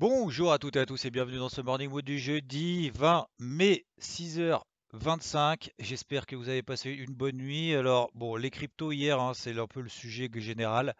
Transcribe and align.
Bonjour 0.00 0.52
à 0.52 0.60
toutes 0.60 0.76
et 0.76 0.78
à 0.78 0.86
tous 0.86 1.06
et 1.06 1.10
bienvenue 1.10 1.38
dans 1.38 1.48
ce 1.48 1.60
Morning 1.60 1.90
Mood 1.90 2.04
du 2.04 2.20
jeudi 2.20 2.88
20 2.90 3.26
mai 3.40 3.84
6h25. 4.00 5.70
J'espère 5.80 6.24
que 6.26 6.36
vous 6.36 6.48
avez 6.48 6.62
passé 6.62 6.92
une 6.92 7.14
bonne 7.14 7.36
nuit. 7.36 7.74
Alors 7.74 8.08
bon, 8.14 8.36
les 8.36 8.50
cryptos 8.50 8.92
hier, 8.92 9.18
hein, 9.20 9.32
c'est 9.34 9.58
un 9.58 9.66
peu 9.66 9.80
le 9.80 9.88
sujet 9.88 10.30
général. 10.36 10.94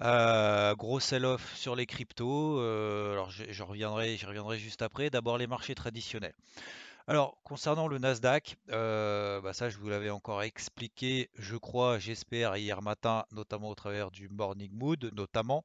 Euh, 0.00 0.76
gros 0.76 1.00
sell-off 1.00 1.56
sur 1.56 1.74
les 1.74 1.86
cryptos. 1.86 2.60
euh, 2.60 3.14
alors 3.14 3.32
je, 3.32 3.42
je 3.50 3.62
reviendrai, 3.64 4.16
j'y 4.16 4.26
reviendrai 4.26 4.60
juste 4.60 4.82
après. 4.82 5.10
D'abord 5.10 5.36
les 5.36 5.48
marchés 5.48 5.74
traditionnels. 5.74 6.34
Alors 7.08 7.36
concernant 7.42 7.88
le 7.88 7.98
Nasdaq, 7.98 8.58
euh, 8.70 9.40
bah 9.40 9.54
ça 9.54 9.70
je 9.70 9.78
vous 9.78 9.88
l'avais 9.88 10.10
encore 10.10 10.44
expliqué, 10.44 11.30
je 11.36 11.56
crois, 11.56 11.98
j'espère 11.98 12.56
hier 12.56 12.80
matin, 12.80 13.24
notamment 13.32 13.70
au 13.70 13.74
travers 13.74 14.12
du 14.12 14.28
Morning 14.28 14.70
Mood, 14.72 15.10
notamment. 15.16 15.64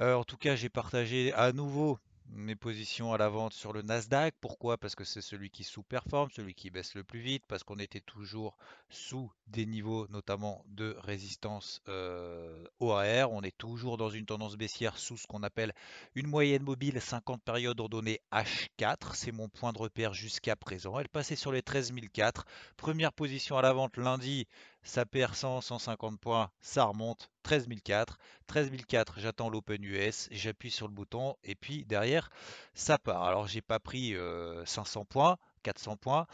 Euh, 0.00 0.14
en 0.14 0.24
tout 0.24 0.36
cas, 0.36 0.54
j'ai 0.54 0.68
partagé 0.68 1.32
à 1.32 1.52
nouveau 1.52 1.98
mes 2.30 2.54
positions 2.54 3.12
à 3.12 3.18
la 3.18 3.28
vente 3.28 3.52
sur 3.52 3.72
le 3.72 3.82
Nasdaq. 3.82 4.34
Pourquoi? 4.40 4.76
Parce 4.76 4.94
que 4.94 5.04
c'est 5.04 5.20
celui 5.20 5.50
qui 5.50 5.64
sous-performe, 5.64 6.30
celui 6.30 6.54
qui 6.54 6.70
baisse 6.70 6.94
le 6.94 7.02
plus 7.02 7.20
vite, 7.20 7.42
parce 7.48 7.64
qu'on 7.64 7.78
était 7.78 8.00
toujours 8.00 8.56
sous 8.90 9.32
des 9.46 9.66
niveaux 9.66 10.06
notamment 10.08 10.64
de 10.68 10.96
résistance 11.00 11.80
euh, 11.88 12.64
OAR. 12.80 13.32
On 13.32 13.42
est 13.42 13.56
toujours 13.56 13.96
dans 13.96 14.10
une 14.10 14.26
tendance 14.26 14.56
baissière 14.56 14.98
sous 14.98 15.16
ce 15.16 15.26
qu'on 15.26 15.42
appelle 15.42 15.72
une 16.14 16.26
moyenne 16.26 16.62
mobile 16.62 17.00
50 17.00 17.42
périodes 17.42 17.80
ordonnées 17.80 18.20
H4. 18.32 19.14
C'est 19.14 19.32
mon 19.32 19.48
point 19.48 19.72
de 19.72 19.78
repère 19.78 20.14
jusqu'à 20.14 20.54
présent. 20.54 20.98
Elle 20.98 21.08
passait 21.08 21.36
sur 21.36 21.50
les 21.50 21.62
13 21.62 21.92
004. 22.12 22.44
Première 22.76 23.12
position 23.12 23.56
à 23.56 23.62
la 23.62 23.72
vente 23.72 23.96
lundi, 23.96 24.46
ça 24.82 25.04
perd 25.04 25.34
100, 25.34 25.60
150 25.60 26.20
points, 26.20 26.50
ça 26.60 26.84
remonte 26.84 27.30
13 27.42 27.68
004. 27.84 28.18
13 28.46 28.70
004, 28.88 29.20
j'attends 29.20 29.50
l'Open 29.50 29.82
US, 29.84 30.28
j'appuie 30.30 30.70
sur 30.70 30.88
le 30.88 30.94
bouton 30.94 31.36
et 31.44 31.54
puis 31.54 31.84
derrière, 31.84 32.30
ça 32.74 32.98
part. 32.98 33.24
Alors 33.24 33.46
j'ai 33.46 33.62
pas 33.62 33.80
pris 33.80 34.14
euh, 34.14 34.64
500 34.64 35.04
points, 35.04 35.36
400 35.62 35.96
points, 35.96 36.26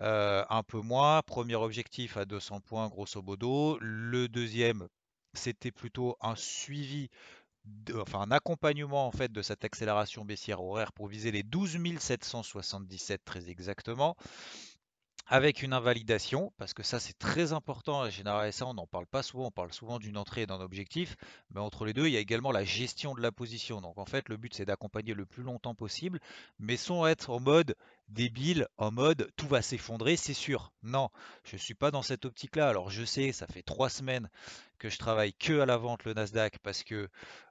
euh, 0.00 0.44
un 0.48 0.62
peu 0.62 0.80
moins. 0.80 1.22
Premier 1.22 1.56
objectif 1.56 2.16
à 2.16 2.24
200 2.24 2.60
points, 2.60 2.88
grosso 2.88 3.20
modo. 3.22 3.78
Le 3.80 4.28
deuxième, 4.28 4.88
c'était 5.34 5.72
plutôt 5.72 6.16
un 6.20 6.36
suivi, 6.36 7.10
enfin 7.94 8.20
un 8.20 8.30
accompagnement 8.30 9.06
en 9.06 9.12
fait 9.12 9.30
de 9.32 9.42
cette 9.42 9.64
accélération 9.64 10.24
baissière 10.24 10.62
horaire 10.62 10.92
pour 10.92 11.08
viser 11.08 11.30
les 11.30 11.42
12 11.42 11.78
777 11.98 13.24
très 13.24 13.50
exactement 13.50 14.16
avec 15.28 15.62
une 15.62 15.74
invalidation, 15.74 16.52
parce 16.56 16.72
que 16.72 16.82
ça 16.82 16.98
c'est 16.98 17.18
très 17.18 17.52
important, 17.52 18.02
la 18.02 18.10
général 18.10 18.52
ça 18.52 18.66
on 18.66 18.74
n'en 18.74 18.86
parle 18.86 19.06
pas 19.06 19.22
souvent, 19.22 19.46
on 19.46 19.50
parle 19.50 19.72
souvent 19.74 19.98
d'une 19.98 20.16
entrée 20.16 20.42
et 20.42 20.46
d'un 20.46 20.60
objectif, 20.60 21.16
mais 21.50 21.60
entre 21.60 21.84
les 21.84 21.92
deux 21.92 22.06
il 22.06 22.14
y 22.14 22.16
a 22.16 22.20
également 22.20 22.50
la 22.50 22.64
gestion 22.64 23.14
de 23.14 23.20
la 23.20 23.30
position. 23.30 23.82
Donc 23.82 23.98
en 23.98 24.06
fait 24.06 24.28
le 24.30 24.38
but 24.38 24.54
c'est 24.54 24.64
d'accompagner 24.64 25.12
le 25.12 25.26
plus 25.26 25.42
longtemps 25.42 25.74
possible, 25.74 26.18
mais 26.58 26.78
sans 26.78 27.06
être 27.06 27.30
en 27.30 27.40
mode 27.40 27.74
débile, 28.08 28.66
en 28.78 28.90
mode 28.90 29.30
tout 29.36 29.46
va 29.46 29.62
s'effondrer, 29.62 30.16
c'est 30.16 30.34
sûr. 30.34 30.72
Non, 30.82 31.10
je 31.44 31.56
ne 31.56 31.60
suis 31.60 31.74
pas 31.74 31.90
dans 31.90 32.02
cette 32.02 32.24
optique-là. 32.24 32.68
Alors 32.68 32.90
je 32.90 33.04
sais, 33.04 33.32
ça 33.32 33.46
fait 33.46 33.62
trois 33.62 33.90
semaines 33.90 34.28
que 34.78 34.88
je 34.88 34.98
travaille 34.98 35.32
que 35.32 35.60
à 35.60 35.66
la 35.66 35.76
vente 35.76 36.04
le 36.04 36.14
Nasdaq 36.14 36.58
parce 36.60 36.84
que 36.84 37.08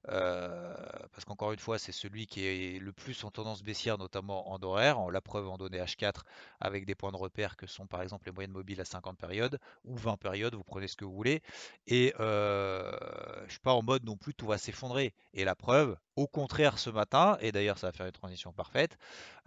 euh, 0.09 0.73
parce 1.11 1.25
qu'encore 1.25 1.51
une 1.51 1.59
fois 1.59 1.77
c'est 1.77 1.91
celui 1.91 2.25
qui 2.25 2.45
est 2.45 2.79
le 2.79 2.93
plus 2.93 3.23
en 3.23 3.31
tendance 3.31 3.63
baissière, 3.63 3.97
notamment 3.97 4.51
en 4.51 4.61
horaire, 4.63 5.11
la 5.11 5.21
preuve 5.21 5.49
en 5.49 5.57
données 5.57 5.79
H4 5.79 6.21
avec 6.59 6.85
des 6.85 6.95
points 6.95 7.11
de 7.11 7.17
repère 7.17 7.57
que 7.57 7.67
sont 7.67 7.85
par 7.85 8.01
exemple 8.01 8.27
les 8.27 8.31
moyennes 8.31 8.51
mobiles 8.51 8.81
à 8.81 8.85
50 8.85 9.17
périodes 9.17 9.59
ou 9.83 9.97
20 9.97 10.17
périodes, 10.17 10.55
vous 10.55 10.63
prenez 10.63 10.87
ce 10.87 10.95
que 10.95 11.05
vous 11.05 11.13
voulez. 11.13 11.41
Et 11.87 12.13
euh, 12.19 12.91
je 13.45 13.51
suis 13.51 13.59
pas 13.59 13.73
en 13.73 13.83
mode 13.83 14.03
non 14.05 14.15
plus 14.15 14.33
tout 14.33 14.47
va 14.47 14.57
s'effondrer. 14.57 15.13
Et 15.33 15.43
la 15.43 15.55
preuve, 15.55 15.97
au 16.17 16.27
contraire 16.27 16.79
ce 16.79 16.89
matin, 16.89 17.37
et 17.39 17.53
d'ailleurs 17.53 17.77
ça 17.77 17.87
va 17.87 17.93
faire 17.93 18.07
une 18.07 18.11
transition 18.11 18.51
parfaite, 18.51 18.97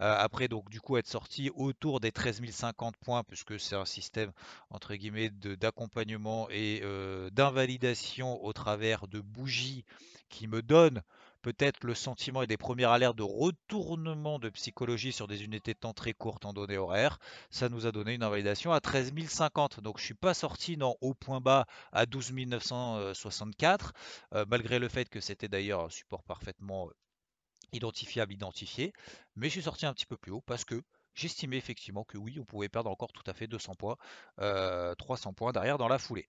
euh, 0.01 0.15
après 0.17 0.47
donc 0.47 0.69
du 0.69 0.81
coup 0.81 0.97
être 0.97 1.07
sorti 1.07 1.51
autour 1.55 1.99
des 1.99 2.11
13 2.11 2.41
050 2.49 2.95
points, 2.97 3.23
puisque 3.23 3.59
c'est 3.59 3.75
un 3.75 3.85
système 3.85 4.31
entre 4.69 4.95
guillemets 4.95 5.29
d'accompagnement 5.29 6.47
et 6.49 6.81
euh, 6.83 7.29
d'invalidation 7.29 8.43
au 8.43 8.53
travers 8.53 9.07
de 9.07 9.19
bougies 9.19 9.85
qui 10.29 10.47
me 10.47 10.61
donnent 10.61 11.01
peut-être 11.41 11.83
le 11.83 11.95
sentiment 11.95 12.41
et 12.41 12.47
des 12.47 12.57
premières 12.57 12.91
alertes 12.91 13.17
de 13.17 13.23
retournement 13.23 14.39
de 14.39 14.49
psychologie 14.49 15.11
sur 15.11 15.27
des 15.27 15.43
unités 15.43 15.73
de 15.73 15.79
temps 15.79 15.93
très 15.93 16.13
courtes 16.13 16.45
en 16.45 16.53
données 16.53 16.77
horaires 16.77 17.19
ça 17.49 17.69
nous 17.69 17.85
a 17.85 17.91
donné 17.91 18.13
une 18.13 18.23
invalidation 18.23 18.71
à 18.71 18.79
13 18.79 19.13
050. 19.27 19.79
Donc 19.81 19.99
je 19.99 20.03
suis 20.03 20.13
pas 20.13 20.33
sorti 20.33 20.77
dans 20.77 20.97
au 21.01 21.13
point 21.13 21.41
bas 21.41 21.65
à 21.91 22.05
12 22.05 22.33
964, 22.33 23.93
euh, 24.33 24.45
malgré 24.47 24.79
le 24.79 24.89
fait 24.89 25.09
que 25.09 25.19
c'était 25.19 25.47
d'ailleurs 25.47 25.85
un 25.85 25.89
support 25.89 26.23
parfaitement 26.23 26.87
euh, 26.87 26.91
identifiable, 27.73 28.33
identifié. 28.33 28.93
Mais 29.35 29.47
je 29.47 29.53
suis 29.53 29.63
sorti 29.63 29.85
un 29.85 29.93
petit 29.93 30.05
peu 30.05 30.17
plus 30.17 30.31
haut 30.31 30.41
parce 30.41 30.65
que 30.65 30.81
j'estimais 31.13 31.57
effectivement 31.57 32.03
que 32.03 32.17
oui, 32.17 32.37
on 32.39 32.45
pouvait 32.45 32.69
perdre 32.69 32.89
encore 32.89 33.11
tout 33.11 33.23
à 33.25 33.33
fait 33.33 33.47
200 33.47 33.75
points, 33.75 33.97
euh, 34.39 34.95
300 34.95 35.33
points 35.33 35.51
derrière 35.51 35.77
dans 35.77 35.87
la 35.87 35.97
foulée. 35.97 36.27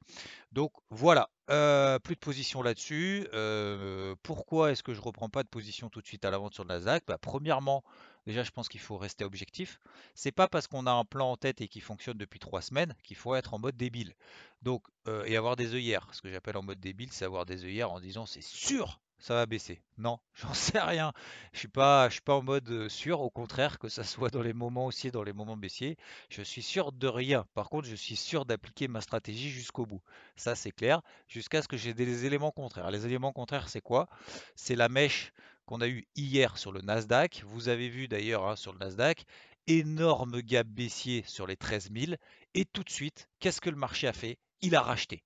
Donc 0.52 0.72
voilà, 0.90 1.30
euh, 1.50 1.98
plus 1.98 2.14
de 2.14 2.20
position 2.20 2.62
là-dessus. 2.62 3.26
Euh, 3.32 4.14
pourquoi 4.22 4.72
est-ce 4.72 4.82
que 4.82 4.94
je 4.94 5.00
reprends 5.00 5.28
pas 5.28 5.42
de 5.42 5.48
position 5.48 5.88
tout 5.88 6.00
de 6.00 6.06
suite 6.06 6.24
à 6.24 6.30
la 6.30 6.38
vente 6.38 6.54
sur 6.54 6.64
le 6.64 6.68
Nasdaq? 6.68 7.04
Bah, 7.06 7.18
Premièrement, 7.18 7.84
déjà 8.26 8.42
je 8.42 8.50
pense 8.50 8.68
qu'il 8.68 8.80
faut 8.80 8.96
rester 8.96 9.24
objectif. 9.24 9.80
C'est 10.14 10.32
pas 10.32 10.48
parce 10.48 10.66
qu'on 10.66 10.86
a 10.86 10.92
un 10.92 11.04
plan 11.04 11.32
en 11.32 11.36
tête 11.36 11.60
et 11.60 11.68
qui 11.68 11.80
fonctionne 11.80 12.18
depuis 12.18 12.38
trois 12.38 12.62
semaines 12.62 12.94
qu'il 13.02 13.16
faut 13.16 13.34
être 13.34 13.54
en 13.54 13.58
mode 13.58 13.76
débile. 13.76 14.14
Donc 14.62 14.84
euh, 15.08 15.24
et 15.26 15.36
avoir 15.36 15.56
des 15.56 15.74
œillères. 15.74 16.08
Ce 16.12 16.22
que 16.22 16.30
j'appelle 16.30 16.56
en 16.56 16.62
mode 16.62 16.80
débile, 16.80 17.12
c'est 17.12 17.24
avoir 17.24 17.46
des 17.46 17.64
œillères 17.64 17.92
en 17.92 18.00
disant 18.00 18.26
c'est 18.26 18.42
sûr 18.42 19.00
ça 19.22 19.34
va 19.34 19.46
baisser. 19.46 19.80
Non, 19.98 20.18
j'en 20.34 20.52
sais 20.52 20.80
rien. 20.80 21.12
Je 21.52 21.60
suis 21.60 21.68
pas, 21.68 22.08
je 22.08 22.14
suis 22.14 22.22
pas 22.22 22.34
en 22.34 22.42
mode 22.42 22.68
euh, 22.70 22.88
sûr. 22.88 23.20
Au 23.20 23.30
contraire, 23.30 23.78
que 23.78 23.88
ça 23.88 24.02
soit 24.02 24.30
dans 24.30 24.42
les 24.42 24.52
moments 24.52 24.86
haussiers, 24.86 25.12
dans 25.12 25.22
les 25.22 25.32
moments 25.32 25.56
baissiers, 25.56 25.96
je 26.28 26.42
suis 26.42 26.62
sûr 26.62 26.90
de 26.90 27.06
rien. 27.06 27.46
Par 27.54 27.70
contre, 27.70 27.88
je 27.88 27.94
suis 27.94 28.16
sûr 28.16 28.44
d'appliquer 28.44 28.88
ma 28.88 29.00
stratégie 29.00 29.48
jusqu'au 29.48 29.86
bout. 29.86 30.02
Ça, 30.36 30.56
c'est 30.56 30.72
clair 30.72 31.02
jusqu'à 31.28 31.62
ce 31.62 31.68
que 31.68 31.76
j'ai 31.76 31.94
des 31.94 32.26
éléments 32.26 32.50
contraires. 32.50 32.90
Les 32.90 33.06
éléments 33.06 33.32
contraires, 33.32 33.68
c'est 33.68 33.80
quoi? 33.80 34.08
C'est 34.56 34.76
la 34.76 34.88
mèche 34.88 35.32
qu'on 35.66 35.80
a 35.80 35.86
eue 35.86 36.04
hier 36.16 36.58
sur 36.58 36.72
le 36.72 36.80
Nasdaq. 36.80 37.44
Vous 37.46 37.68
avez 37.68 37.88
vu 37.88 38.08
d'ailleurs 38.08 38.48
hein, 38.48 38.56
sur 38.56 38.72
le 38.72 38.80
Nasdaq, 38.80 39.24
énorme 39.68 40.40
gap 40.40 40.66
baissier 40.66 41.22
sur 41.28 41.46
les 41.46 41.56
13 41.56 41.90
000. 41.94 42.14
Et 42.54 42.64
tout 42.64 42.82
de 42.82 42.90
suite, 42.90 43.28
qu'est-ce 43.38 43.60
que 43.60 43.70
le 43.70 43.76
marché 43.76 44.08
a 44.08 44.12
fait? 44.12 44.38
Il 44.62 44.74
a 44.74 44.82
racheté. 44.82 45.22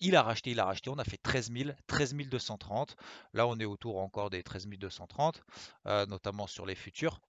Il 0.00 0.16
a 0.16 0.22
racheté, 0.22 0.50
il 0.50 0.60
a 0.60 0.64
racheté. 0.64 0.90
On 0.90 0.98
a 0.98 1.04
fait 1.04 1.18
13 1.18 1.52
000, 1.52 1.70
13 1.86 2.14
230. 2.14 2.96
Là, 3.32 3.46
on 3.46 3.58
est 3.58 3.64
autour 3.64 3.98
encore 3.98 4.30
des 4.30 4.42
13 4.42 4.66
230, 4.68 5.42
euh, 5.86 6.06
notamment 6.06 6.46
sur 6.46 6.66
les 6.66 6.74
futurs, 6.74 7.20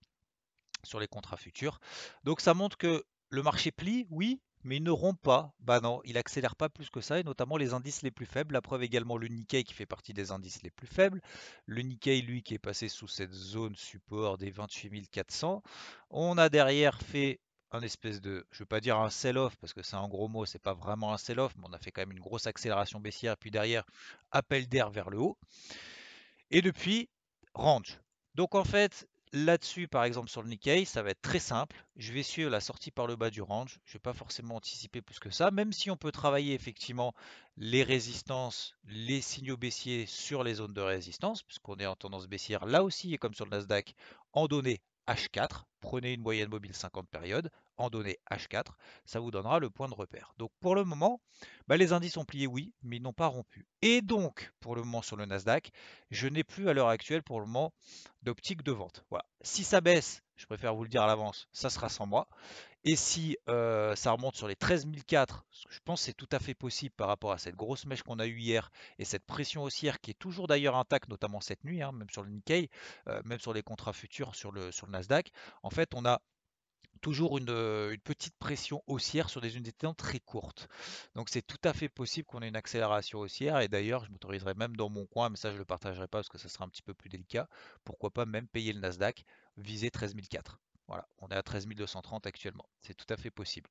sur 0.83 0.99
les 0.99 1.07
contrats 1.07 1.37
futurs. 1.37 1.79
Donc, 2.23 2.41
ça 2.41 2.53
montre 2.53 2.77
que 2.77 3.03
le 3.29 3.43
marché 3.43 3.71
plie, 3.71 4.07
oui, 4.09 4.41
mais 4.63 4.77
il 4.77 4.83
ne 4.83 4.91
rompt 4.91 5.19
pas. 5.21 5.53
Bah 5.59 5.79
non, 5.79 6.01
il 6.03 6.17
accélère 6.17 6.55
pas 6.55 6.69
plus 6.69 6.89
que 6.89 7.01
ça, 7.01 7.19
et 7.19 7.23
notamment 7.23 7.57
les 7.57 7.73
indices 7.73 8.01
les 8.01 8.11
plus 8.11 8.25
faibles. 8.25 8.53
La 8.53 8.61
preuve 8.61 8.83
également 8.83 9.17
le 9.17 9.27
Nikkei 9.27 9.63
qui 9.63 9.73
fait 9.73 9.85
partie 9.85 10.13
des 10.13 10.31
indices 10.31 10.61
les 10.63 10.71
plus 10.71 10.87
faibles. 10.87 11.21
Le 11.65 11.81
Nikkei, 11.81 12.21
lui, 12.21 12.43
qui 12.43 12.55
est 12.55 12.59
passé 12.59 12.89
sous 12.89 13.07
cette 13.07 13.33
zone 13.33 13.75
support 13.75 14.37
des 14.37 14.51
28 14.51 15.09
400. 15.09 15.63
On 16.09 16.37
a 16.37 16.49
derrière 16.49 16.99
fait 17.01 17.39
un 17.71 17.81
espèce 17.81 18.21
de, 18.21 18.45
je 18.51 18.57
ne 18.57 18.59
veux 18.59 18.65
pas 18.65 18.79
dire 18.79 18.97
un 18.97 19.09
sell-off 19.09 19.55
parce 19.57 19.73
que 19.73 19.83
c'est 19.83 19.95
un 19.95 20.07
gros 20.07 20.27
mot, 20.27 20.45
c'est 20.45 20.59
pas 20.59 20.73
vraiment 20.73 21.13
un 21.13 21.17
sell-off, 21.17 21.53
mais 21.57 21.65
on 21.69 21.73
a 21.73 21.79
fait 21.79 21.91
quand 21.91 22.01
même 22.01 22.11
une 22.11 22.19
grosse 22.19 22.47
accélération 22.47 22.99
baissière, 22.99 23.37
puis 23.37 23.51
derrière, 23.51 23.85
appel 24.31 24.67
d'air 24.67 24.89
vers 24.89 25.09
le 25.09 25.19
haut. 25.19 25.37
Et 26.51 26.61
depuis, 26.61 27.09
range. 27.53 27.99
Donc 28.35 28.55
en 28.55 28.63
fait, 28.63 29.07
là-dessus, 29.33 29.87
par 29.87 30.03
exemple 30.03 30.29
sur 30.29 30.41
le 30.41 30.49
Nikkei, 30.49 30.85
ça 30.85 31.03
va 31.03 31.11
être 31.11 31.21
très 31.21 31.39
simple. 31.39 31.85
Je 31.95 32.11
vais 32.13 32.23
suivre 32.23 32.49
la 32.49 32.59
sortie 32.59 32.91
par 32.91 33.05
le 33.05 33.15
bas 33.15 33.29
du 33.29 33.41
range. 33.41 33.79
Je 33.85 33.91
ne 33.91 33.93
vais 33.93 33.99
pas 33.99 34.13
forcément 34.13 34.55
anticiper 34.55 35.01
plus 35.01 35.19
que 35.19 35.29
ça, 35.29 35.51
même 35.51 35.71
si 35.71 35.91
on 35.91 35.97
peut 35.97 36.11
travailler 36.11 36.53
effectivement 36.53 37.13
les 37.57 37.83
résistances, 37.83 38.73
les 38.85 39.21
signaux 39.21 39.57
baissiers 39.57 40.05
sur 40.05 40.43
les 40.43 40.55
zones 40.55 40.73
de 40.73 40.81
résistance, 40.81 41.43
puisqu'on 41.43 41.75
est 41.75 41.85
en 41.85 41.95
tendance 41.95 42.27
baissière 42.27 42.65
là 42.65 42.83
aussi, 42.83 43.13
et 43.13 43.17
comme 43.17 43.33
sur 43.33 43.45
le 43.45 43.51
Nasdaq, 43.51 43.93
en 44.33 44.47
données 44.47 44.81
H4. 45.09 45.63
Prenez 45.79 46.13
une 46.13 46.21
moyenne 46.21 46.49
mobile 46.49 46.73
50 46.73 47.07
périodes. 47.09 47.49
en 47.77 47.89
données 47.89 48.19
H4, 48.29 48.73
ça 49.05 49.21
vous 49.21 49.31
donnera 49.31 49.59
le 49.59 49.69
point 49.69 49.87
de 49.87 49.93
repère. 49.93 50.33
Donc 50.37 50.51
pour 50.59 50.75
le 50.75 50.83
moment, 50.83 51.21
bah, 51.67 51.77
les 51.77 51.93
indices 51.93 52.17
ont 52.17 52.25
plié 52.25 52.45
oui, 52.45 52.73
mais 52.83 52.97
ils 52.97 53.01
n'ont 53.01 53.13
pas 53.13 53.27
rompu. 53.27 53.65
Et 53.81 54.01
donc, 54.01 54.51
pour 54.59 54.75
le 54.75 54.81
moment 54.83 55.01
sur 55.01 55.15
le 55.15 55.25
Nasdaq, 55.25 55.71
je 56.11 56.27
n'ai 56.27 56.43
plus 56.43 56.67
à 56.67 56.73
l'heure 56.73 56.89
actuelle 56.89 57.23
pour 57.23 57.39
le 57.39 57.45
moment 57.45 57.73
d'optique 58.21 58.63
de 58.63 58.73
vente. 58.73 59.05
Voilà. 59.09 59.23
Si 59.41 59.63
ça 59.63 59.79
baisse, 59.79 60.21
je 60.35 60.45
préfère 60.45 60.75
vous 60.75 60.83
le 60.83 60.89
dire 60.89 61.03
à 61.03 61.07
l'avance, 61.07 61.47
ça 61.53 61.69
sera 61.69 61.87
sans 61.87 62.05
moi. 62.05 62.27
Et 62.85 62.95
si 62.95 63.37
euh, 63.49 63.93
ça 63.95 64.11
remonte 64.11 64.37
sur 64.37 64.47
les 64.47 64.55
13004, 64.55 65.45
je 65.69 65.79
pense 65.83 66.01
c'est 66.01 66.13
tout 66.13 66.29
à 66.31 66.39
fait 66.39 66.53
possible 66.53 66.95
par 66.95 67.07
rapport 67.09 67.33
à 67.33 67.37
cette 67.37 67.55
grosse 67.55 67.85
mèche 67.85 68.03
qu'on 68.03 68.19
a 68.19 68.25
eue 68.25 68.39
hier 68.39 68.71
et 68.97 69.05
cette 69.05 69.25
pression 69.25 69.63
haussière 69.63 69.99
qui 69.99 70.11
est 70.11 70.19
toujours 70.19 70.47
d'ailleurs 70.47 70.77
intacte, 70.77 71.09
notamment 71.09 71.41
cette 71.41 71.63
nuit, 71.65 71.81
hein, 71.81 71.91
même 71.91 72.09
sur 72.09 72.23
le 72.23 72.29
Nikkei, 72.29 72.69
euh, 73.09 73.21
même 73.25 73.39
sur 73.39 73.53
les 73.53 73.63
contrats 73.63 73.91
futurs 73.91 74.33
sur 74.33 74.53
le, 74.53 74.69
Nasdaq. 74.87 75.31
En 75.61 75.69
fait, 75.69 75.93
on 75.93 76.05
a 76.05 76.21
toujours 77.01 77.37
une, 77.37 77.97
petite 78.03 78.35
pression 78.37 78.81
haussière 78.87 79.29
sur 79.29 79.41
des 79.41 79.57
unités 79.57 79.87
très 79.97 80.19
courtes. 80.19 80.69
Donc 81.15 81.29
c'est 81.29 81.41
tout 81.41 81.59
à 81.63 81.73
fait 81.73 81.89
possible 81.89 82.25
qu'on 82.27 82.41
ait 82.41 82.47
une 82.47 82.55
accélération 82.55 83.19
haussière. 83.19 83.59
Et 83.59 83.67
d'ailleurs, 83.67 84.05
je 84.05 84.11
m'autoriserai 84.11 84.53
même 84.53 84.75
dans 84.77 84.89
mon 84.89 85.05
coin, 85.05 85.29
mais 85.29 85.37
ça 85.37 85.49
je 85.49 85.55
ne 85.55 85.59
le 85.59 85.65
partagerai 85.65 86.07
pas 86.07 86.19
parce 86.19 86.29
que 86.29 86.37
ça 86.37 86.47
sera 86.47 86.65
un 86.65 86.69
petit 86.69 86.81
peu 86.81 86.93
plus 86.93 87.09
délicat. 87.09 87.49
Pourquoi 87.83 88.11
pas 88.11 88.25
même 88.25 88.47
payer 88.47 88.71
le 88.71 88.79
Nasdaq, 88.79 89.25
viser 89.57 89.91
13004. 89.91 90.59
Voilà, 90.89 91.07
on 91.19 91.27
est 91.27 91.35
à 91.35 91.43
13 91.43 91.67
230 91.67 92.25
actuellement. 92.25 92.67
C'est 92.81 92.95
tout 92.95 93.05
à 93.13 93.15
fait 93.15 93.29
possible. 93.29 93.69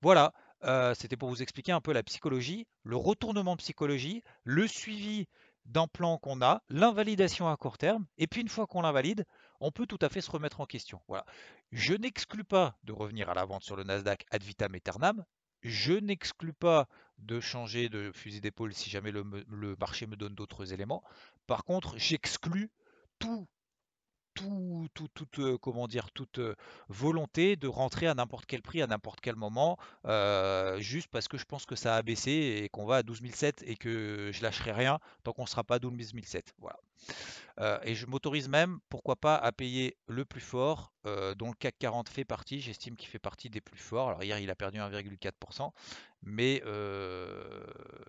Voilà, 0.00 0.32
euh, 0.64 0.94
c'était 0.94 1.16
pour 1.16 1.28
vous 1.28 1.42
expliquer 1.42 1.72
un 1.72 1.82
peu 1.82 1.92
la 1.92 2.02
psychologie, 2.02 2.66
le 2.84 2.96
retournement 2.96 3.54
psychologie, 3.58 4.24
le 4.44 4.66
suivi 4.66 5.28
d'un 5.66 5.86
plan 5.86 6.16
qu'on 6.16 6.40
a, 6.40 6.62
l'invalidation 6.70 7.50
à 7.50 7.56
court 7.58 7.76
terme, 7.76 8.06
et 8.16 8.26
puis 8.26 8.40
une 8.40 8.48
fois 8.48 8.66
qu'on 8.66 8.80
l'invalide, 8.80 9.26
on 9.60 9.72
peut 9.72 9.86
tout 9.86 9.98
à 10.00 10.08
fait 10.08 10.22
se 10.22 10.30
remettre 10.30 10.60
en 10.62 10.64
question. 10.64 11.02
Voilà. 11.06 11.26
Je 11.70 11.92
n'exclus 11.92 12.44
pas 12.44 12.78
de 12.84 12.92
revenir 12.92 13.28
à 13.28 13.34
la 13.34 13.44
vente 13.44 13.62
sur 13.62 13.76
le 13.76 13.84
Nasdaq 13.84 14.24
ad 14.30 14.42
vitam 14.42 14.74
aeternam. 14.74 15.24
Je 15.60 15.92
n'exclus 15.92 16.54
pas 16.54 16.88
de 17.18 17.40
changer 17.40 17.90
de 17.90 18.10
fusil 18.12 18.40
d'épaule 18.40 18.72
si 18.72 18.88
jamais 18.88 19.10
le, 19.10 19.76
marché 19.78 20.06
me 20.06 20.16
donne 20.16 20.34
d'autres 20.34 20.72
éléments. 20.72 21.02
Par 21.46 21.64
contre, 21.64 21.98
j'exclus 21.98 22.70
tout 23.18 23.46
tout, 24.34 24.88
tout, 24.94 25.08
toute, 25.14 25.56
comment 25.58 25.86
dire, 25.88 26.10
toute 26.10 26.40
volonté 26.88 27.56
de 27.56 27.68
rentrer 27.68 28.06
à 28.06 28.14
n'importe 28.14 28.46
quel 28.46 28.62
prix, 28.62 28.82
à 28.82 28.86
n'importe 28.86 29.20
quel 29.20 29.36
moment, 29.36 29.78
juste 30.78 31.08
parce 31.10 31.28
que 31.28 31.38
je 31.38 31.44
pense 31.44 31.66
que 31.66 31.76
ça 31.76 31.96
a 31.96 32.02
baissé 32.02 32.62
et 32.64 32.68
qu'on 32.68 32.84
va 32.86 32.96
à 32.96 33.02
12 33.02 33.20
et 33.62 33.76
que 33.76 34.30
je 34.32 34.42
lâcherai 34.42 34.72
rien 34.72 34.98
tant 35.22 35.32
qu'on 35.32 35.42
ne 35.42 35.48
sera 35.48 35.64
pas 35.64 35.76
à 35.76 35.78
12 35.78 35.94
Voilà. 36.58 36.78
Euh, 37.60 37.78
et 37.84 37.94
je 37.94 38.06
m'autorise 38.06 38.48
même, 38.48 38.80
pourquoi 38.88 39.16
pas, 39.16 39.36
à 39.36 39.52
payer 39.52 39.96
le 40.08 40.24
plus 40.24 40.40
fort, 40.40 40.92
euh, 41.06 41.34
dont 41.34 41.48
le 41.48 41.54
CAC 41.54 41.76
40 41.78 42.08
fait 42.08 42.24
partie. 42.24 42.60
J'estime 42.60 42.96
qu'il 42.96 43.08
fait 43.08 43.18
partie 43.18 43.48
des 43.48 43.60
plus 43.60 43.78
forts. 43.78 44.08
Alors 44.08 44.24
hier, 44.24 44.38
il 44.38 44.50
a 44.50 44.56
perdu 44.56 44.78
1,4%, 44.78 45.72
mais 46.22 46.62
euh, 46.66 47.64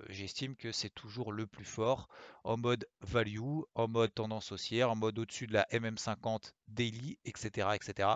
j'estime 0.10 0.56
que 0.56 0.72
c'est 0.72 0.90
toujours 0.90 1.32
le 1.32 1.46
plus 1.46 1.66
fort 1.66 2.08
en 2.44 2.58
mode 2.58 2.88
value, 3.02 3.62
en 3.76 3.88
mode 3.88 4.14
tendance 4.14 4.52
haussière, 4.52 4.90
en 4.90 4.96
mode 4.96 5.20
au-dessus 5.20 5.48
de 5.48 5.54
la 5.54 5.66
MM50 5.72 6.54
daily, 6.68 7.20
etc. 7.26 7.70
etc. 7.76 8.10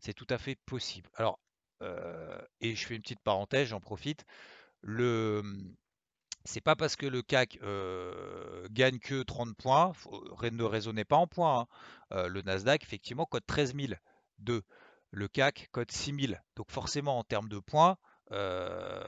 C'est 0.00 0.14
tout 0.14 0.26
à 0.28 0.38
fait 0.38 0.56
possible. 0.66 1.08
Alors, 1.14 1.40
et 2.60 2.74
je 2.74 2.86
fais 2.86 2.96
une 2.96 3.02
petite 3.02 3.20
parenthèse, 3.20 3.68
j'en 3.68 3.80
profite. 3.80 4.24
Le, 4.80 5.42
c'est 6.46 6.60
pas 6.60 6.76
parce 6.76 6.96
que 6.96 7.06
le 7.06 7.22
CAC 7.22 7.58
euh, 7.62 8.66
gagne 8.70 8.98
que 8.98 9.22
30 9.22 9.56
points, 9.56 9.92
ne 10.42 10.62
raisonnez 10.62 11.04
pas 11.04 11.16
en 11.16 11.26
points. 11.26 11.60
Hein. 11.60 11.66
Euh, 12.12 12.28
le 12.28 12.42
Nasdaq, 12.42 12.82
effectivement, 12.82 13.26
code 13.26 13.46
13 13.46 13.74
002. 14.38 14.62
Le 15.10 15.28
CAC 15.28 15.68
code 15.72 15.90
6 15.90 16.26
000. 16.26 16.38
Donc 16.56 16.70
forcément, 16.70 17.18
en 17.18 17.24
termes 17.24 17.48
de 17.48 17.58
points, 17.58 17.98
euh, 18.32 19.04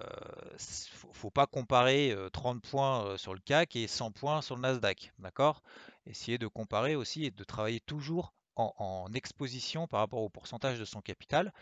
faut, 1.12 1.30
pas 1.30 1.46
comparer 1.46 2.16
30 2.32 2.62
points 2.62 3.16
sur 3.16 3.34
le 3.34 3.40
CAC 3.40 3.76
et 3.76 3.86
100 3.86 4.12
points 4.12 4.42
sur 4.42 4.56
le 4.56 4.62
Nasdaq. 4.62 5.12
D'accord? 5.18 5.62
Essayez 6.06 6.38
de 6.38 6.46
comparer 6.46 6.96
aussi 6.96 7.24
et 7.24 7.30
de 7.30 7.44
travailler 7.44 7.80
toujours 7.80 8.32
en, 8.58 9.12
exposition 9.14 9.86
par 9.86 10.00
rapport 10.00 10.20
au 10.20 10.28
pourcentage 10.28 10.78
de 10.78 10.84
son 10.84 11.00
capital 11.00 11.52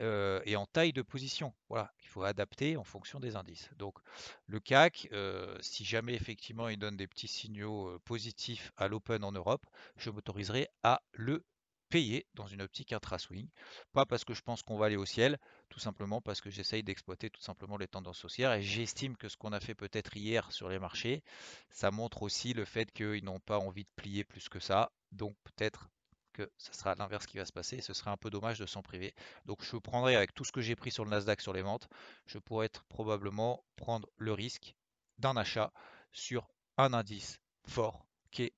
euh, 0.00 0.40
et 0.44 0.56
en 0.56 0.66
taille 0.66 0.92
de 0.92 1.02
position. 1.02 1.54
Voilà, 1.68 1.92
il 2.02 2.08
faut 2.08 2.22
adapter 2.22 2.76
en 2.76 2.84
fonction 2.84 3.20
des 3.20 3.36
indices. 3.36 3.70
Donc 3.76 3.98
le 4.46 4.60
CAC, 4.60 5.08
euh, 5.12 5.56
si 5.60 5.84
jamais 5.84 6.14
effectivement 6.14 6.68
il 6.68 6.78
donne 6.78 6.96
des 6.96 7.06
petits 7.06 7.28
signaux 7.28 7.88
euh, 7.88 8.00
positifs 8.04 8.72
à 8.76 8.88
l'open 8.88 9.24
en 9.24 9.32
Europe, 9.32 9.66
je 9.96 10.10
m'autoriserai 10.10 10.68
à 10.82 11.02
le 11.12 11.44
payer 11.88 12.26
dans 12.34 12.46
une 12.46 12.62
optique 12.62 12.92
intra-swing. 12.92 13.48
Pas 13.92 14.06
parce 14.06 14.24
que 14.24 14.34
je 14.34 14.42
pense 14.42 14.62
qu'on 14.62 14.76
va 14.76 14.86
aller 14.86 14.96
au 14.96 15.04
ciel, 15.04 15.38
tout 15.68 15.78
simplement 15.78 16.20
parce 16.20 16.40
que 16.40 16.50
j'essaye 16.50 16.82
d'exploiter 16.82 17.30
tout 17.30 17.40
simplement 17.40 17.76
les 17.76 17.88
tendances 17.88 18.24
haussières 18.24 18.52
et 18.52 18.62
j'estime 18.62 19.16
que 19.16 19.28
ce 19.28 19.36
qu'on 19.36 19.52
a 19.52 19.60
fait 19.60 19.74
peut-être 19.74 20.16
hier 20.16 20.50
sur 20.52 20.68
les 20.68 20.78
marchés, 20.78 21.22
ça 21.70 21.90
montre 21.90 22.22
aussi 22.22 22.52
le 22.52 22.64
fait 22.64 22.90
qu'ils 22.92 23.24
n'ont 23.24 23.40
pas 23.40 23.58
envie 23.58 23.84
de 23.84 23.90
plier 23.96 24.24
plus 24.24 24.48
que 24.48 24.60
ça. 24.60 24.90
Donc 25.12 25.36
peut-être 25.44 25.88
que 26.36 26.50
ce 26.58 26.72
sera 26.74 26.94
l'inverse 26.94 27.26
qui 27.26 27.38
va 27.38 27.44
se 27.44 27.52
passer. 27.52 27.80
ce 27.80 27.94
serait 27.94 28.10
un 28.10 28.16
peu 28.16 28.30
dommage 28.30 28.58
de 28.58 28.66
s'en 28.66 28.82
priver. 28.82 29.14
Donc 29.46 29.64
je 29.64 29.76
prendrai 29.76 30.16
avec 30.16 30.34
tout 30.34 30.44
ce 30.44 30.52
que 30.52 30.60
j'ai 30.60 30.76
pris 30.76 30.90
sur 30.90 31.04
le 31.04 31.10
Nasdaq 31.10 31.40
sur 31.40 31.52
les 31.52 31.62
ventes, 31.62 31.88
je 32.26 32.38
pourrais 32.38 32.70
probablement 32.88 33.64
prendre 33.76 34.08
le 34.16 34.32
risque 34.32 34.74
d'un 35.18 35.36
achat 35.36 35.72
sur 36.12 36.48
un 36.76 36.92
indice 36.92 37.40
fort 37.66 38.05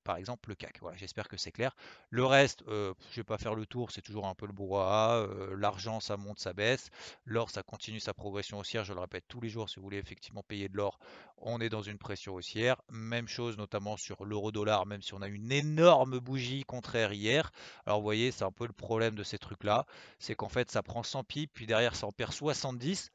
par 0.03 0.17
exemple 0.17 0.49
le 0.49 0.55
CAC. 0.55 0.79
Voilà, 0.81 0.97
j'espère 0.97 1.27
que 1.27 1.37
c'est 1.37 1.51
clair. 1.51 1.75
Le 2.09 2.25
reste, 2.25 2.63
euh, 2.67 2.93
je 3.11 3.17
vais 3.17 3.23
pas 3.23 3.37
faire 3.37 3.55
le 3.55 3.65
tour, 3.65 3.91
c'est 3.91 4.01
toujours 4.01 4.27
un 4.27 4.35
peu 4.35 4.45
le 4.45 4.53
brouhaha. 4.53 5.17
Euh, 5.17 5.55
l'argent, 5.57 5.99
ça 5.99 6.17
monte, 6.17 6.39
ça 6.39 6.53
baisse. 6.53 6.89
L'or, 7.25 7.49
ça 7.49 7.63
continue 7.63 7.99
sa 7.99 8.13
progression 8.13 8.59
haussière. 8.59 8.83
Je 8.83 8.93
le 8.93 8.99
répète 8.99 9.25
tous 9.27 9.41
les 9.41 9.49
jours, 9.49 9.69
si 9.69 9.77
vous 9.77 9.83
voulez 9.83 9.97
effectivement 9.97 10.43
payer 10.43 10.69
de 10.69 10.77
l'or, 10.77 10.99
on 11.37 11.61
est 11.61 11.69
dans 11.69 11.81
une 11.81 11.97
pression 11.97 12.35
haussière. 12.35 12.81
Même 12.89 13.27
chose 13.27 13.57
notamment 13.57 13.97
sur 13.97 14.25
l'euro-dollar, 14.25 14.85
même 14.85 15.01
si 15.01 15.13
on 15.13 15.21
a 15.21 15.27
une 15.27 15.51
énorme 15.51 16.19
bougie 16.19 16.63
contraire 16.63 17.13
hier. 17.13 17.51
Alors 17.85 17.99
vous 17.99 18.03
voyez, 18.03 18.31
c'est 18.31 18.43
un 18.43 18.51
peu 18.51 18.67
le 18.67 18.73
problème 18.73 19.15
de 19.15 19.23
ces 19.23 19.37
trucs-là. 19.37 19.85
C'est 20.19 20.35
qu'en 20.35 20.49
fait, 20.49 20.71
ça 20.71 20.83
prend 20.83 21.03
100 21.03 21.23
pips, 21.23 21.51
puis 21.53 21.65
derrière, 21.65 21.95
ça 21.95 22.07
en 22.07 22.11
perd 22.11 22.33
70. 22.33 23.11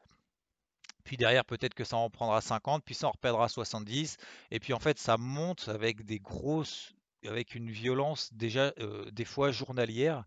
Puis 1.05 1.17
derrière, 1.17 1.45
peut-être 1.45 1.75
que 1.75 1.85
ça 1.85 1.97
en 1.97 2.11
prendra 2.11 2.41
50, 2.41 2.83
puis 2.85 2.95
ça 2.95 3.09
en 3.09 3.13
reperdra 3.13 3.49
70. 3.49 4.17
Et 4.51 4.61
puis 4.61 4.73
en 4.73 4.79
fait, 4.79 4.99
ça 4.99 5.17
monte 5.19 5.69
avec 5.69 6.05
des 6.05 6.19
grosses, 6.19 6.95
avec 7.27 7.55
une 7.55 7.71
violence 7.71 8.33
déjà 8.33 8.73
euh, 8.79 9.11
des 9.11 9.25
fois 9.25 9.51
journalière 9.51 10.25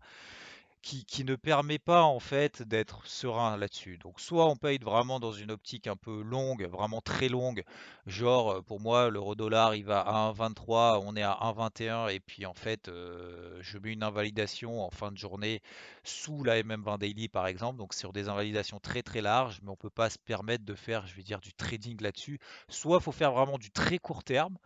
qui, 0.82 1.24
ne 1.24 1.36
permet 1.36 1.78
pas 1.78 2.02
en 2.02 2.20
fait 2.20 2.62
d'être 2.62 3.06
serein 3.06 3.56
là-dessus. 3.56 3.98
Donc 3.98 4.20
soit 4.20 4.46
on 4.46 4.56
paye 4.56 4.78
vraiment 4.78 5.20
dans 5.20 5.32
une 5.32 5.50
optique 5.50 5.86
un 5.86 5.96
peu 5.96 6.22
longue, 6.22 6.66
vraiment 6.70 7.00
très 7.00 7.28
longue, 7.28 7.64
genre 8.06 8.62
pour 8.64 8.80
moi 8.80 9.10
l'euro 9.10 9.34
dollar 9.34 9.74
il 9.74 9.84
va 9.84 10.00
à 10.00 10.32
1,23, 10.32 11.02
on 11.04 11.16
est 11.16 11.22
à 11.22 11.38
1,21 11.42 12.12
et 12.12 12.20
puis 12.20 12.46
en 12.46 12.54
fait 12.54 12.88
je 12.88 13.78
mets 13.78 13.92
une 13.92 14.02
invalidation 14.02 14.82
en 14.82 14.90
fin 14.90 15.12
de 15.12 15.18
journée 15.18 15.60
sous 16.04 16.44
la 16.44 16.62
MM20 16.62 16.98
daily 16.98 17.28
par 17.28 17.46
exemple, 17.46 17.78
donc 17.78 17.94
sur 17.94 18.12
des 18.12 18.28
invalidations 18.28 18.80
très 18.80 19.02
très 19.02 19.20
larges, 19.20 19.60
mais 19.62 19.70
on 19.70 19.76
peut 19.76 19.90
pas 19.90 20.10
se 20.10 20.18
permettre 20.18 20.64
de 20.64 20.74
faire, 20.74 21.06
je 21.06 21.14
vais 21.14 21.22
dire, 21.22 21.40
du 21.40 21.52
trading 21.52 22.00
là-dessus. 22.02 22.38
Soit 22.68 23.00
faut 23.00 23.12
faire 23.12 23.32
vraiment 23.32 23.58
du 23.58 23.70
très 23.70 23.98
court 23.98 24.24
terme, 24.24 24.56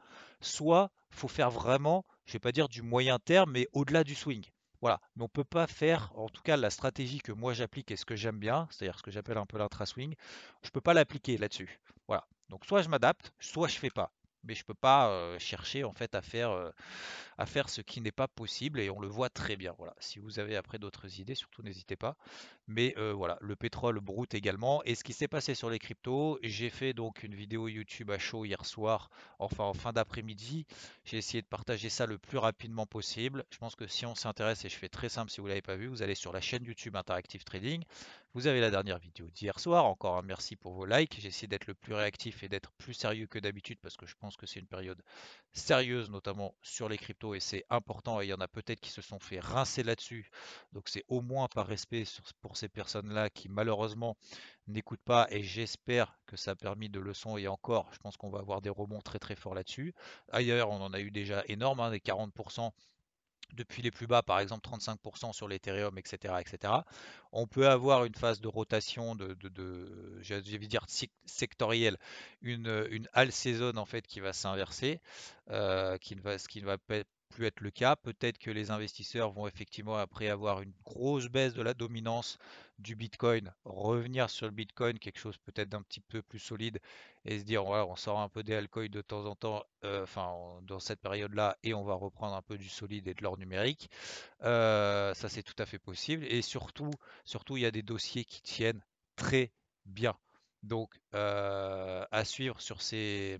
soit 0.40 0.90
faut 1.11 1.28
faire 1.28 1.50
vraiment, 1.50 2.04
je 2.26 2.35
vais 2.35 2.38
pas 2.38 2.52
dire 2.52 2.69
du 2.69 2.83
moyen 2.83 3.19
terme, 3.19 3.52
mais 3.52 3.69
au-delà 3.73 4.04
du 4.04 4.14
swing. 4.14 4.45
Voilà, 4.83 5.01
mais 5.17 5.23
on 5.23 5.27
ne 5.27 5.29
peut 5.31 5.45
pas 5.45 5.67
faire, 5.67 6.12
en 6.15 6.29
tout 6.29 6.43
cas 6.43 6.57
la 6.59 6.69
stratégie 6.69 7.21
que 7.21 7.33
moi 7.33 7.55
j'applique 7.55 7.91
et 7.91 7.97
ce 7.97 8.05
que 8.05 8.17
j'aime 8.17 8.39
bien, 8.39 8.69
c'est-à-dire 8.71 8.99
ce 8.99 9.03
que 9.03 9.11
j'appelle 9.11 9.39
un 9.39 9.47
peu 9.47 9.57
l'intra-swing, 9.59 10.15
je 10.62 10.69
ne 10.69 10.73
peux 10.73 10.81
pas 10.83 10.93
l'appliquer 10.93 11.39
là-dessus. 11.39 11.81
Voilà, 12.09 12.27
donc 12.51 12.67
soit 12.67 12.83
je 12.83 12.89
m'adapte, 12.91 13.33
soit 13.41 13.69
je 13.69 13.77
ne 13.77 13.81
fais 13.81 13.91
pas 13.91 14.12
mais 14.45 14.55
je 14.55 14.65
peux 14.65 14.75
pas 14.75 15.39
chercher 15.39 15.85
en 15.85 15.93
fait 15.93 16.15
à 16.15 16.23
faire, 16.23 16.73
à 17.39 17.47
faire 17.47 17.69
ce 17.69 17.81
qui 17.81 18.01
n'est 18.01 18.13
pas 18.13 18.29
possible 18.29 18.81
et 18.81 18.91
on 18.91 19.01
le 19.01 19.09
voit 19.09 19.31
très 19.31 19.57
bien. 19.57 19.75
Voilà. 19.79 19.95
Si 19.99 20.19
vous 20.19 20.39
avez 20.39 20.57
après 20.57 20.79
d'autres 20.79 21.21
idées, 21.21 21.35
surtout 21.35 21.63
n'hésitez 21.63 21.97
pas. 21.97 22.17
Mais 22.69 22.95
voilà, 23.15 23.39
le 23.41 23.57
pétrole 23.57 24.01
broute 24.01 24.35
également. 24.35 24.83
Et 24.85 24.95
ce 24.95 25.05
qui 25.05 25.13
s'est 25.13 25.29
passé 25.29 25.55
sur 25.55 25.71
les 25.71 25.79
cryptos, 25.79 26.39
j'ai 26.43 26.71
fait 26.71 26.93
donc 26.93 27.23
une 27.23 27.35
vidéo 27.35 27.69
YouTube 27.69 28.11
à 28.11 28.19
chaud 28.19 28.45
hier 28.45 28.65
soir, 28.65 29.11
enfin 29.39 29.65
en 29.65 29.75
fin 29.75 29.93
d'après-midi. 29.93 30.67
J'ai 31.05 31.19
essayé 31.19 31.43
de 31.43 31.47
partager 31.47 31.89
ça 31.89 32.07
le 32.07 32.19
plus 32.19 32.39
rapidement 32.39 32.87
possible. 32.87 33.45
Je 33.51 33.59
pense 33.59 33.75
que 33.75 33.87
si 33.87 34.07
on 34.07 34.15
s'intéresse, 34.15 34.65
et 34.65 34.69
je 34.69 34.77
fais 34.77 34.89
très 34.89 35.09
simple 35.09 35.31
si 35.31 35.41
vous 35.41 35.47
l'avez 35.47 35.63
pas 35.63 35.77
vu, 35.77 35.87
vous 35.87 36.03
allez 36.03 36.15
sur 36.15 36.33
la 36.33 36.41
chaîne 36.41 36.65
YouTube 36.65 36.97
Interactive 36.97 37.45
Trading. 37.45 37.83
Vous 38.35 38.47
avez 38.47 38.62
la 38.62 38.71
dernière 38.71 38.99
vidéo 38.99 39.29
d'hier 39.29 39.61
soir. 39.61 39.85
Encore 39.85 40.17
un 40.17 40.23
merci 40.23 40.57
pour 40.57 40.73
vos 40.73 40.87
likes. 40.87 41.21
J'ai 41.21 41.29
essayé 41.29 41.49
d'être 41.49 41.67
le 41.67 41.75
plus 41.75 41.93
réactif 41.93 42.43
et 42.43 42.49
d'être 42.49 42.73
plus 42.79 42.95
sérieux 42.95 43.27
que 43.27 43.39
d'habitude 43.39 43.79
parce 43.83 43.99
que 43.99 44.07
je 44.07 44.15
pense 44.15 44.39
que 44.39 44.47
c'est 44.47 44.59
une 44.59 44.67
période 44.67 45.03
sérieuse, 45.53 46.09
notamment 46.09 46.55
sur 46.62 46.89
les 46.89 46.97
cryptos, 46.97 47.35
et 47.35 47.41
c'est 47.41 47.67
important. 47.69 48.23
Et 48.23 48.25
il 48.25 48.29
y 48.31 48.33
en 48.33 48.41
a 48.41 48.49
peut-être 48.49 48.81
qui 48.81 48.89
se 48.89 49.03
sont 49.03 49.19
fait 49.19 49.39
rincer 49.39 49.83
là-dessus. 49.83 50.31
Donc 50.73 50.89
c'est 50.89 51.05
au 51.09 51.21
moins 51.21 51.47
par 51.49 51.67
respect 51.67 52.05
pour 52.41 52.57
ces 52.57 52.71
personnes-là 52.71 53.29
qui 53.29 53.51
malheureusement 53.51 54.17
n'écoutent 54.67 55.05
pas. 55.05 55.27
Et 55.29 55.43
j'espère 55.43 56.19
que 56.27 56.39
ça 56.39 56.53
a 56.53 56.55
permis 56.55 56.89
de 56.89 57.01
leçons. 57.01 57.37
Et 57.37 57.49
encore, 57.49 57.91
je 57.93 57.99
pense 57.99 58.17
qu'on 58.17 58.31
va 58.31 58.39
avoir 58.39 58.62
des 58.62 58.71
rebonds 58.71 59.03
très 59.03 59.19
très 59.19 59.37
forts 59.37 59.55
là-dessus. 59.55 59.95
Ailleurs, 60.31 60.71
on 60.71 60.81
en 60.81 60.95
a 60.95 61.01
eu 61.01 61.11
déjà 61.11 61.45
énorme, 61.49 61.81
hein, 61.81 61.91
des 61.91 62.01
40% 62.01 62.73
depuis 63.52 63.82
les 63.82 63.90
plus 63.90 64.06
bas, 64.06 64.23
par 64.23 64.40
exemple 64.40 64.66
35% 64.68 65.32
sur 65.32 65.49
l'Ethereum, 65.49 65.97
etc., 65.99 66.35
etc. 66.40 66.73
On 67.32 67.47
peut 67.47 67.68
avoir 67.68 68.04
une 68.04 68.14
phase 68.14 68.40
de 68.40 68.49
rotation 68.49 69.14
de, 69.14 69.35
de, 69.35 69.49
de 69.49 70.66
dire 70.66 70.87
sectorielle, 71.25 71.99
une, 72.40 72.87
une 72.90 73.09
en 73.76 73.85
fait 73.85 74.06
qui 74.06 74.21
va 74.21 74.32
s'inverser, 74.32 75.00
euh, 75.50 75.97
qui 75.99 76.16
ne 76.16 76.21
va, 76.21 76.38
ce 76.38 76.49
qui 76.49 76.61
ne 76.61 76.66
va 76.66 76.76
plus 76.78 77.47
être 77.47 77.61
le 77.61 77.71
cas. 77.71 77.97
Peut-être 77.97 78.38
que 78.38 78.50
les 78.50 78.71
investisseurs 78.71 79.32
vont 79.32 79.47
effectivement, 79.47 79.97
après 79.97 80.28
avoir 80.28 80.62
une 80.62 80.73
grosse 80.85 81.28
baisse 81.28 81.54
de 81.54 81.62
la 81.62 81.75
dominance 81.75 82.38
du 82.79 82.97
Bitcoin, 82.97 83.52
revenir 83.64 84.31
sur 84.31 84.47
le 84.47 84.52
Bitcoin, 84.52 84.99
quelque 84.99 85.19
chose 85.19 85.37
peut-être 85.38 85.69
d'un 85.69 85.83
petit 85.83 86.00
peu 86.00 86.23
plus 86.23 86.38
solide, 86.38 86.81
et 87.25 87.38
se 87.38 87.45
dire 87.45 87.64
voilà, 87.64 87.87
on 87.87 87.97
sort 87.97 88.21
un 88.21 88.29
peu 88.29 88.43
des 88.43 88.55
altcoins 88.55 88.88
de 88.88 89.00
temps 89.02 89.25
en 89.26 89.37
temps, 89.37 89.64
euh, 89.85 90.02
enfin 90.02 90.61
dans 90.62 90.81
cette 90.81 91.00
période-là, 91.00 91.57
et 91.62 91.75
on 91.75 91.85
va 91.85 91.95
reprendre 91.95 92.35
un 92.35 92.43
peu 92.43 92.59
du 92.59 92.69
solide 92.69 93.07
et 93.09 93.14
de 93.14 93.23
l'or 93.23 93.38
numérique. 93.38 93.91
Euh, 94.43 95.14
ça 95.14 95.29
c'est 95.29 95.43
tout 95.43 95.55
à 95.59 95.67
fait 95.67 95.79
possible. 95.79 96.25
Et 96.26 96.43
surtout, 96.43 96.91
surtout, 97.25 97.57
il 97.57 97.62
y 97.62 97.67
a 97.67 97.71
des 97.71 97.83
dossiers 97.83 98.25
qui 98.25 98.43
tiennent 98.43 98.83
très 99.17 99.52
bien. 99.87 100.17
Donc, 100.62 101.00
euh, 101.14 102.04
à 102.12 102.25
suivre 102.25 102.61
sur 102.61 102.83
ces, 102.83 103.38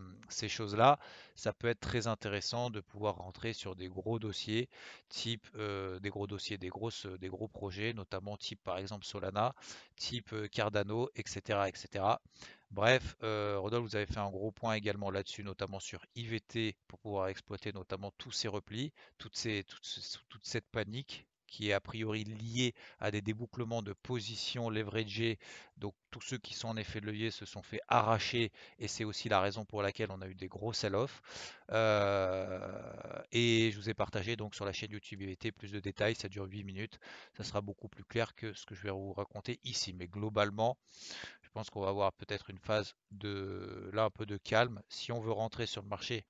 choses-là, 0.49 0.99
ça 1.37 1.53
peut 1.53 1.69
être 1.69 1.81
très 1.81 2.09
intéressant 2.09 2.69
de 2.71 2.81
pouvoir 2.81 3.17
rentrer 3.17 3.53
sur 3.53 3.77
des 3.77 3.89
gros 3.89 4.19
dossiers, 4.19 4.69
type 5.09 5.47
euh, 5.55 6.01
des 6.01 6.11
gros 6.11 6.27
dossiers, 6.27 6.59
des, 6.59 6.69
grosses, 6.69 7.07
des 7.07 7.29
gros 7.29 7.47
projets, 7.47 7.93
notamment 7.93 8.37
type 8.37 8.61
par 8.65 8.79
exemple 8.79 9.07
Solana, 9.07 9.55
type 9.95 10.33
euh, 10.33 10.49
Cardano, 10.49 11.11
etc. 11.15 11.61
etc. 11.69 12.05
Bref, 12.73 13.17
Rodolphe, 13.21 13.85
vous 13.85 13.97
avez 13.97 14.07
fait 14.07 14.19
un 14.19 14.31
gros 14.31 14.51
point 14.51 14.75
également 14.75 15.11
là-dessus, 15.11 15.45
notamment 15.45 15.79
sur 15.79 16.05
IVT, 16.17 16.75
pour 16.89 16.99
pouvoir 16.99 17.29
exploiter 17.29 17.73
notamment 17.73 18.13
tous 18.17 18.33
ces 18.33 18.49
replis, 18.49 18.93
toute 19.19 19.37
cette 19.37 20.71
panique 20.71 21.27
qui 21.53 21.69
est 21.69 21.75
a 21.75 21.81
priori 21.81 22.25
lié 22.25 22.75
à 22.99 23.11
des 23.11 23.21
débouclements 23.21 23.83
de 23.83 23.93
positions 23.93 24.71
leveragées. 24.71 25.39
Donc 25.77 25.95
tous 26.11 26.23
ceux 26.23 26.39
qui 26.39 26.55
sont 26.55 26.69
en 26.69 26.77
effet 26.79 27.01
levier 27.01 27.31
se 27.31 27.45
sont 27.45 27.63
fait 27.63 27.81
arracher 27.89 28.51
et 28.79 28.89
c'est 28.89 29.05
aussi 29.05 29.29
la 29.29 29.41
raison 29.41 29.67
pour 29.67 29.83
laquelle 29.83 30.11
on 30.11 30.23
a 30.23 30.29
eu 30.29 30.35
des 30.35 30.49
gros 30.49 30.73
sell-off. 30.73 31.21
Euh, 31.71 33.23
et 33.33 33.71
je 33.71 33.77
vous 33.77 33.91
ai 33.91 33.95
partagé 33.95 34.35
donc 34.35 34.55
sur 34.55 34.65
la 34.65 34.73
chaîne 34.73 34.93
YouTube 34.93 35.21
IVT 35.21 35.53
plus 35.53 35.73
de 35.73 35.79
détails, 35.79 36.15
ça 36.15 36.29
dure 36.29 36.47
8 36.47 36.65
minutes. 36.65 36.99
Ça 37.37 37.45
sera 37.45 37.61
beaucoup 37.61 37.89
plus 37.89 38.05
clair 38.05 38.35
que 38.35 38.55
ce 38.55 38.65
que 38.65 38.75
je 38.75 38.83
vais 38.85 38.91
vous 38.91 39.13
raconter 39.13 39.61
ici. 39.63 39.93
Mais 39.93 40.09
globalement, 40.09 40.79
je 41.43 41.51
pense 41.53 41.69
qu'on 41.69 41.83
va 41.83 41.91
avoir 41.91 42.15
peut-être 42.15 42.49
une 42.49 42.59
phase 42.59 42.95
de 43.11 43.91
là 43.93 44.05
un 44.05 44.11
peu 44.11 44.25
de 44.25 44.39
calme. 44.39 44.81
Si 44.89 45.13
on 45.13 45.21
veut 45.21 45.33
rentrer 45.33 45.67
sur 45.67 45.83
le 45.83 45.89
marché, 45.89 46.25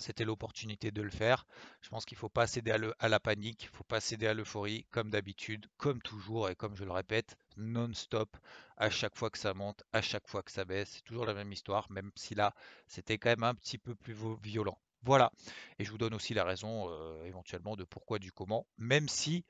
c'était 0.00 0.24
l'opportunité 0.24 0.90
de 0.90 1.02
le 1.02 1.10
faire. 1.10 1.46
Je 1.80 1.88
pense 1.88 2.04
qu'il 2.04 2.16
ne 2.16 2.20
faut 2.20 2.28
pas 2.28 2.46
céder 2.46 2.72
à, 2.98 3.08
la 3.08 3.20
panique, 3.20 3.64
il 3.64 3.66
ne 3.66 3.76
faut 3.76 3.84
pas 3.84 4.00
céder 4.00 4.26
à 4.26 4.34
l'euphorie, 4.34 4.86
comme 4.90 5.10
d'habitude, 5.10 5.66
comme 5.76 6.00
toujours, 6.02 6.48
et 6.48 6.54
comme 6.54 6.76
je 6.76 6.84
le 6.84 6.92
répète, 6.92 7.36
non-stop, 7.56 8.36
à 8.76 8.90
chaque 8.90 9.16
fois 9.16 9.30
que 9.30 9.38
ça 9.38 9.54
monte, 9.54 9.82
à 9.92 10.02
chaque 10.02 10.26
fois 10.28 10.42
que 10.42 10.50
ça 10.50 10.64
baisse. 10.64 10.90
C'est 10.96 11.04
toujours 11.04 11.26
la 11.26 11.34
même 11.34 11.52
histoire, 11.52 11.90
même 11.90 12.10
si 12.14 12.34
là, 12.34 12.54
c'était 12.86 13.18
quand 13.18 13.30
même 13.30 13.44
un 13.44 13.54
petit 13.54 13.78
peu 13.78 13.94
plus 13.94 14.16
violent. 14.42 14.78
Voilà. 15.02 15.32
Et 15.78 15.84
je 15.84 15.90
vous 15.90 15.98
donne 15.98 16.14
aussi 16.14 16.34
la 16.34 16.44
raison 16.44 16.88
euh, 16.90 17.24
éventuellement 17.24 17.76
de 17.76 17.84
pourquoi 17.84 18.18
du 18.18 18.32
comment, 18.32 18.66
même 18.78 19.08
si, 19.08 19.44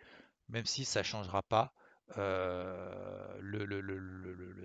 même 0.49 0.67
si 0.67 0.85
ça 0.85 1.01
ne 1.01 1.05
changera 1.05 1.43
pas 1.43 1.73
euh, 2.19 3.41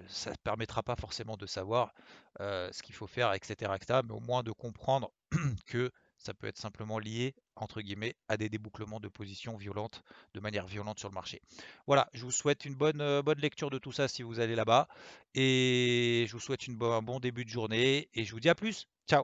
ça 0.08 0.32
ne 0.32 0.36
permettra 0.44 0.84
pas 0.84 0.96
forcément 0.96 1.38
de 1.38 1.46
savoir 1.46 1.94
euh, 2.40 2.70
ce 2.72 2.82
qu'il 2.82 2.96
faut 2.96 3.08
faire, 3.08 3.34
etc., 3.34 3.72
mais 4.04 4.14
au 4.14 4.20
moins 4.20 4.44
de 4.44 4.52
comprendre 4.52 5.12
que 5.66 5.92
ça 6.18 6.34
peut 6.34 6.48
être 6.48 6.58
simplement 6.58 6.98
lié, 6.98 7.36
entre 7.56 7.82
guillemets, 7.82 8.16
à 8.28 8.38
des 8.38 8.50
débouclements 8.50 9.00
de 9.00 9.08
position 9.08 9.56
violentes, 9.58 10.02
de 10.34 10.40
manière 10.40 10.66
violente 10.66 11.00
sur 11.00 11.10
le 11.10 11.14
marché. 11.14 11.42
Voilà, 11.88 12.10
je 12.14 12.24
vous 12.24 12.32
souhaite 12.32 12.66
une 12.66 12.76
bonne, 12.76 13.02
euh, 13.02 13.22
bonne 13.22 13.40
lecture 13.40 13.70
de 13.70 13.78
tout 13.78 13.92
ça 13.92 14.08
si 14.08 14.24
vous 14.24 14.40
allez 14.40 14.56
là-bas, 14.56 14.88
et 15.36 16.26
je 16.28 16.32
vous 16.34 16.40
souhaite 16.40 16.68
un 16.68 17.02
bon 17.02 17.20
début 17.20 17.46
de 17.46 17.50
journée, 17.50 18.10
et 18.14 18.26
je 18.26 18.32
vous 18.32 18.40
dis 18.40 18.50
à 18.50 18.56
plus. 18.56 18.88
Ciao 19.08 19.24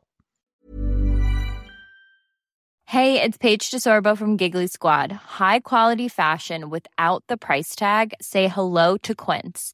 Hey, 2.85 3.21
it's 3.21 3.37
Paige 3.37 3.71
DeSorbo 3.71 4.17
from 4.17 4.37
Giggly 4.37 4.67
Squad. 4.67 5.13
High 5.13 5.61
quality 5.61 6.09
fashion 6.09 6.69
without 6.69 7.23
the 7.27 7.37
price 7.37 7.73
tag. 7.73 8.13
Say 8.21 8.49
hello 8.49 8.97
to 8.97 9.15
Quince. 9.15 9.73